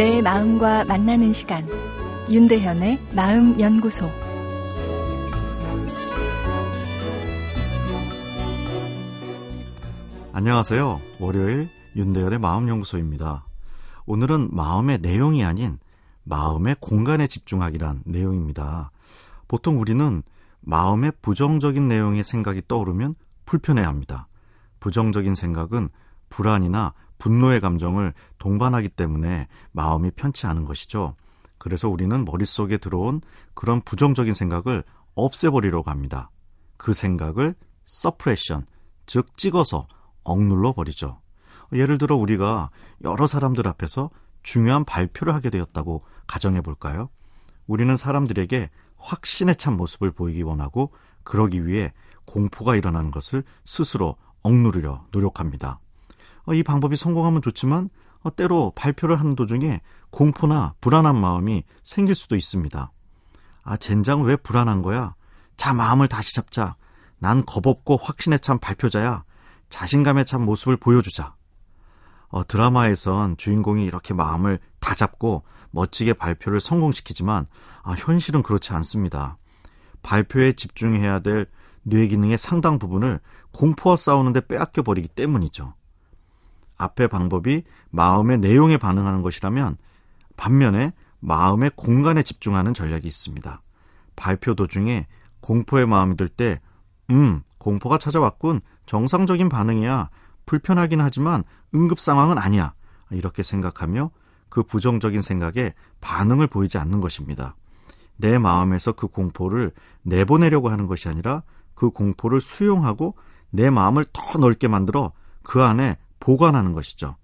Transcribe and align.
내 0.00 0.22
마음과 0.22 0.86
만나는 0.86 1.34
시간 1.34 1.68
윤대현의 2.30 3.08
마음 3.14 3.60
연구소 3.60 4.10
안녕하세요. 10.32 11.02
월요일 11.18 11.68
윤대현의 11.96 12.38
마음 12.38 12.70
연구소입니다. 12.70 13.44
오늘은 14.06 14.48
마음의 14.56 15.00
내용이 15.02 15.44
아닌 15.44 15.78
마음의 16.22 16.76
공간에 16.80 17.26
집중하기란 17.26 18.04
내용입니다. 18.06 18.92
보통 19.48 19.78
우리는 19.82 20.22
마음의 20.62 21.12
부정적인 21.20 21.88
내용의 21.88 22.24
생각이 22.24 22.62
떠오르면 22.66 23.16
불편해합니다. 23.44 24.28
부정적인 24.80 25.34
생각은 25.34 25.90
불안이나 26.30 26.94
분노의 27.20 27.60
감정을 27.60 28.12
동반하기 28.38 28.88
때문에 28.88 29.46
마음이 29.70 30.10
편치 30.10 30.46
않은 30.48 30.64
것이죠. 30.64 31.14
그래서 31.58 31.88
우리는 31.88 32.24
머릿속에 32.24 32.78
들어온 32.78 33.20
그런 33.54 33.80
부정적인 33.82 34.34
생각을 34.34 34.82
없애버리려고 35.14 35.90
합니다. 35.90 36.30
그 36.76 36.94
생각을 36.94 37.54
서프레션, 37.84 38.66
즉 39.06 39.36
찍어서 39.36 39.86
억눌러 40.24 40.72
버리죠. 40.72 41.20
예를 41.72 41.98
들어 41.98 42.16
우리가 42.16 42.70
여러 43.04 43.26
사람들 43.26 43.68
앞에서 43.68 44.10
중요한 44.42 44.84
발표를 44.84 45.34
하게 45.34 45.50
되었다고 45.50 46.02
가정해 46.26 46.62
볼까요? 46.62 47.10
우리는 47.66 47.94
사람들에게 47.96 48.70
확신에 48.96 49.54
찬 49.54 49.76
모습을 49.76 50.10
보이기 50.10 50.42
원하고 50.42 50.92
그러기 51.22 51.66
위해 51.66 51.92
공포가 52.24 52.74
일어나는 52.74 53.10
것을 53.10 53.44
스스로 53.64 54.16
억누르려 54.42 55.04
노력합니다. 55.10 55.80
어, 56.46 56.54
이 56.54 56.62
방법이 56.62 56.96
성공하면 56.96 57.42
좋지만 57.42 57.90
어, 58.22 58.34
때로 58.34 58.72
발표를 58.74 59.18
하는 59.18 59.34
도중에 59.34 59.80
공포나 60.10 60.74
불안한 60.80 61.16
마음이 61.20 61.64
생길 61.84 62.14
수도 62.14 62.36
있습니다. 62.36 62.92
아, 63.62 63.76
젠장 63.76 64.22
왜 64.22 64.36
불안한 64.36 64.82
거야? 64.82 65.14
자, 65.56 65.72
마음을 65.74 66.08
다시 66.08 66.34
잡자. 66.34 66.76
난 67.18 67.44
겁없고 67.44 67.96
확신에 67.96 68.38
찬 68.38 68.58
발표자야. 68.58 69.24
자신감에 69.68 70.24
찬 70.24 70.44
모습을 70.44 70.76
보여주자. 70.76 71.34
어, 72.28 72.46
드라마에선 72.46 73.36
주인공이 73.36 73.84
이렇게 73.84 74.14
마음을 74.14 74.58
다 74.80 74.94
잡고 74.94 75.44
멋지게 75.70 76.14
발표를 76.14 76.60
성공시키지만 76.60 77.46
아, 77.82 77.92
현실은 77.92 78.42
그렇지 78.42 78.72
않습니다. 78.72 79.36
발표에 80.02 80.52
집중해야 80.54 81.20
될 81.20 81.46
뇌 81.82 82.06
기능의 82.06 82.38
상당 82.38 82.78
부분을 82.78 83.20
공포와 83.52 83.96
싸우는데 83.96 84.46
빼앗겨 84.46 84.82
버리기 84.82 85.08
때문이죠. 85.08 85.74
앞의 86.80 87.08
방법이 87.08 87.64
마음의 87.90 88.38
내용에 88.38 88.78
반응하는 88.78 89.22
것이라면 89.22 89.76
반면에 90.36 90.92
마음의 91.20 91.72
공간에 91.76 92.22
집중하는 92.22 92.72
전략이 92.72 93.06
있습니다. 93.06 93.60
발표 94.16 94.54
도중에 94.54 95.06
공포의 95.40 95.86
마음이 95.86 96.16
들 96.16 96.28
때, 96.28 96.60
음, 97.10 97.42
공포가 97.58 97.98
찾아왔군. 97.98 98.60
정상적인 98.86 99.48
반응이야. 99.48 100.08
불편하긴 100.46 101.00
하지만 101.00 101.44
응급 101.74 102.00
상황은 102.00 102.38
아니야. 102.38 102.72
이렇게 103.10 103.42
생각하며 103.42 104.10
그 104.48 104.62
부정적인 104.62 105.22
생각에 105.22 105.74
반응을 106.00 106.46
보이지 106.46 106.78
않는 106.78 107.00
것입니다. 107.00 107.56
내 108.16 108.38
마음에서 108.38 108.92
그 108.92 109.06
공포를 109.06 109.72
내보내려고 110.02 110.70
하는 110.70 110.86
것이 110.86 111.08
아니라 111.08 111.42
그 111.74 111.90
공포를 111.90 112.40
수용하고 112.40 113.16
내 113.50 113.70
마음을 113.70 114.04
더 114.12 114.38
넓게 114.38 114.68
만들어 114.68 115.12
그 115.42 115.62
안에 115.62 115.96
보관하는 116.20 116.72
것이죠. 116.72 117.16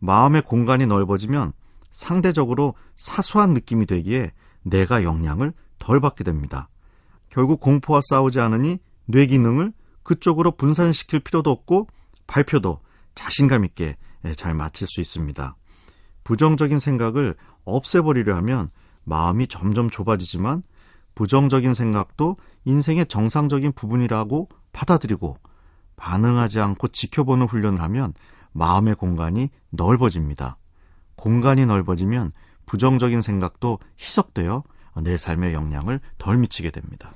마음의 0.00 0.42
공간이 0.42 0.86
넓어지면 0.86 1.52
상대적으로 1.90 2.74
사소한 2.96 3.54
느낌이 3.54 3.86
되기에 3.86 4.32
내가 4.62 5.04
영향을 5.04 5.52
덜 5.78 6.00
받게 6.00 6.24
됩니다. 6.24 6.68
결국 7.30 7.60
공포와 7.60 8.00
싸우지 8.02 8.40
않으니 8.40 8.78
뇌 9.06 9.26
기능을 9.26 9.72
그쪽으로 10.02 10.52
분산시킬 10.52 11.20
필요도 11.20 11.50
없고 11.50 11.86
발표도 12.26 12.80
자신감 13.14 13.64
있게 13.64 13.96
잘 14.36 14.54
마칠 14.54 14.86
수 14.86 15.00
있습니다. 15.00 15.56
부정적인 16.24 16.78
생각을 16.78 17.34
없애버리려 17.64 18.34
하면 18.36 18.70
마음이 19.04 19.48
점점 19.48 19.88
좁아지지만 19.88 20.62
부정적인 21.14 21.74
생각도 21.74 22.36
인생의 22.64 23.06
정상적인 23.06 23.72
부분이라고 23.72 24.48
받아들이고 24.72 25.36
반응하지 25.96 26.60
않고 26.60 26.88
지켜보는 26.88 27.46
훈련을 27.46 27.80
하면 27.82 28.14
마음의 28.52 28.94
공간이 28.94 29.50
넓어집니다. 29.70 30.56
공간이 31.16 31.66
넓어지면 31.66 32.32
부정적인 32.66 33.22
생각도 33.22 33.78
희석되어 33.98 34.62
내 35.02 35.16
삶에 35.16 35.52
영향을 35.52 36.00
덜 36.18 36.36
미치게 36.38 36.70
됩니다. 36.70 37.10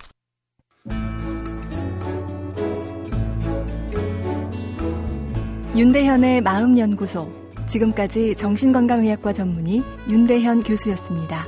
윤대현의 5.74 6.42
마음연구소. 6.42 7.32
지금까지 7.66 8.34
정신건강의학과 8.36 9.32
전문의 9.32 9.82
윤대현 10.08 10.62
교수였습니다. 10.62 11.44